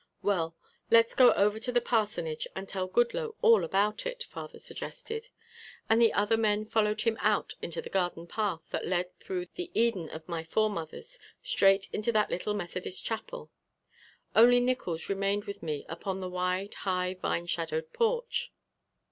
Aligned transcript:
"Well, 0.23 0.55
let's 0.89 1.13
go 1.13 1.31
over 1.33 1.59
to 1.59 1.71
the 1.71 1.79
parsonage 1.79 2.47
and 2.55 2.67
tell 2.67 2.87
Goodloe 2.87 3.35
all 3.43 3.63
about 3.63 4.07
it," 4.07 4.23
father 4.23 4.57
suggested, 4.57 5.29
and 5.91 6.01
the 6.01 6.11
other 6.11 6.37
men 6.37 6.65
followed 6.65 7.01
him 7.01 7.17
out 7.19 7.53
into 7.61 7.83
the 7.83 7.89
garden 7.91 8.25
path 8.25 8.61
that 8.71 8.83
led 8.87 9.15
through 9.19 9.45
the 9.53 9.69
Eden 9.75 10.09
of 10.09 10.27
my 10.27 10.43
foremothers 10.43 11.19
straight 11.43 11.87
into 11.93 12.11
that 12.13 12.31
little 12.31 12.55
Methodist 12.55 13.05
chapel. 13.05 13.51
Only 14.35 14.59
Nickols 14.59 15.07
remained 15.07 15.45
with 15.45 15.61
me 15.61 15.85
upon 15.87 16.19
the 16.19 16.29
wide 16.29 16.73
high 16.81 17.13
vine 17.13 17.45
shadowed 17.45 17.93
porch. 17.93 18.51